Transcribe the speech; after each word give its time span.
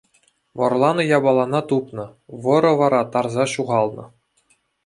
Вӑрланӑ 0.57 1.03
япалана 1.17 1.61
тупнӑ, 1.69 2.05
вӑрӑ 2.43 2.73
вара 2.79 3.01
тарса 3.11 3.45
ҫухалнӑ. 3.53 4.05